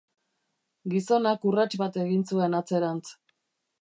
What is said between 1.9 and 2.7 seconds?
egin zuen